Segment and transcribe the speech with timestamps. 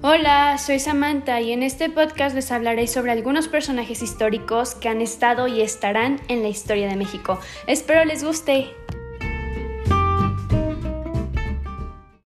[0.00, 5.00] Hola, soy Samantha y en este podcast les hablaré sobre algunos personajes históricos que han
[5.00, 7.40] estado y estarán en la historia de México.
[7.66, 8.68] Espero les guste.